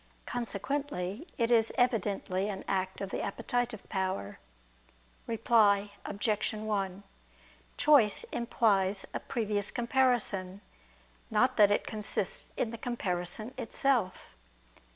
[0.25, 4.39] Consequently it is evidently an act of the appetitive power.
[5.27, 6.53] Reply Obj.
[6.55, 7.03] 1:
[7.77, 10.61] Choice implies a previous comparison;
[11.29, 14.33] not that it consists in the comparison itself.